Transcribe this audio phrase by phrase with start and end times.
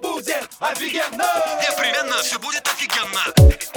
[0.00, 1.26] Будет офигенно.
[1.60, 3.71] Непременно все будет офигенно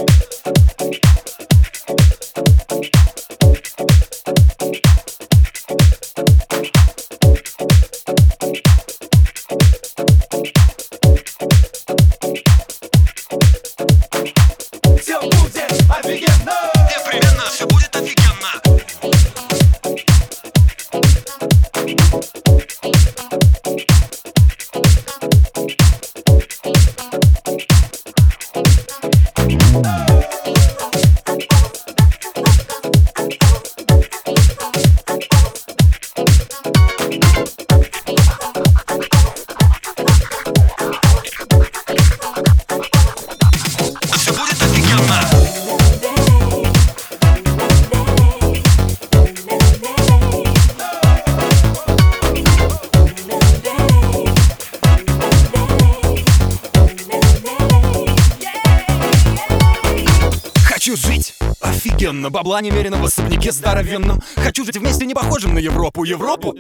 [60.96, 61.36] Жить.
[61.60, 64.22] Офигенно Бабла немерено в особняке здоровенном.
[64.38, 66.06] Хочу жить вместе не похожим на Европу.
[66.06, 66.54] Европу?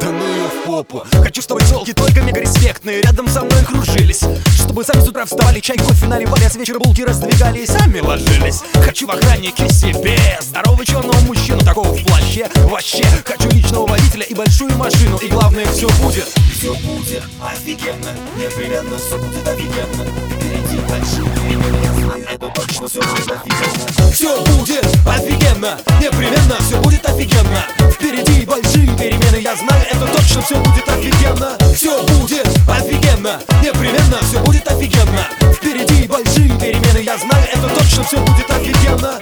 [0.00, 0.29] Да ну
[0.70, 1.02] попу.
[1.22, 4.22] Хочу, чтобы телки только мега респектные Рядом со мной кружились.
[4.54, 8.00] Чтобы сами с утра вставали, чай, кофе наливали А с вечера булки раздвигали и сами
[8.00, 8.60] ложились.
[8.84, 10.18] Хочу в охраннике себе.
[10.40, 12.48] Здорового черного мужчину, такого в плаще.
[12.70, 15.18] Вообще, хочу личного водителя и большую машину.
[15.18, 16.28] И главное, все будет.
[16.56, 18.12] Все будет офигенно.
[18.36, 20.04] Непременно все будет офигенно.
[20.36, 24.12] Впереди большие перемены Я знаю, это точно все будет офигенно.
[24.12, 25.78] Все будет офигенно.
[26.00, 27.64] Непременно все будет офигенно.
[27.92, 29.86] Впереди большие перемены Я знаю,
[30.30, 31.58] точно все будет офигенно.
[31.74, 35.26] Все будет офигенно Непременно все будет офигенно.
[35.54, 39.18] Впереди большие перемены Я знаю, это точно все будет офигенно.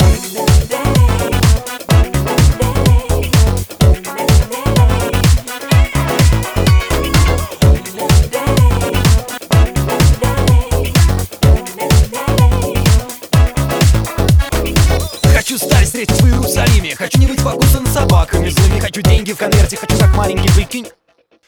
[15.35, 19.79] Хочу сталь встретить в Иерусалиме Хочу не быть покусан собаками злыми Хочу деньги в конверте,
[19.79, 20.87] хочу как маленький прикинь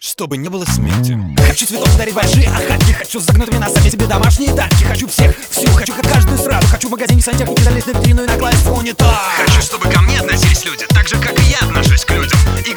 [0.00, 1.18] чтобы не было смерти.
[1.46, 3.20] Хочу цветов дарить большие охапки Хочу.
[3.20, 5.92] С загнутыми носами себе домашние тачки Хочу всех, всю, хочу.
[5.94, 9.14] Как каждый сразу Хочу в магазине сантехники залезть на витрину и накласть в унитаз.
[9.36, 12.38] Хочу, чтобы ко мне относились люди Так же, как и я отношусь к людям.
[12.66, 12.72] И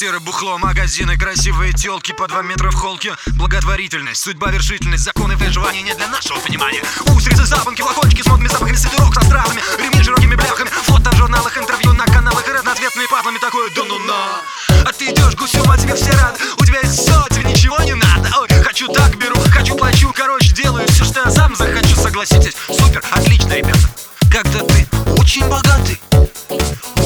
[0.00, 3.14] квартиры, бухло, магазины, красивые телки по два метра в холке.
[3.36, 6.82] Благотворительность, судьба, вершительность, законы выживания не для нашего понимания.
[7.14, 11.16] Устрицы, запонки, флакончики с модными запахами сидорок со стразами Ремни с широкими бляхами, фото в
[11.16, 15.70] журналах, интервью на каналах И разноцветные патлами такое да ну на А ты идешь гусем,
[15.70, 16.38] а тебе все рады.
[16.58, 18.32] У тебя есть все, тебе ничего не надо.
[18.40, 23.04] Ой, хочу так беру, хочу плачу, короче делаю все, что я сам захочу Согласитесь, супер,
[23.10, 23.90] отлично, ребята.
[24.30, 24.88] Когда ты
[25.18, 26.00] очень богатый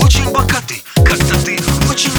[0.05, 1.59] очень богатый, когда ты
[1.91, 2.11] очень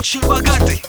[0.00, 0.82] очень богатый.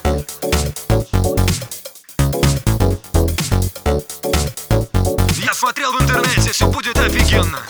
[5.43, 7.60] Я смотрел в интернете, все будет офигенно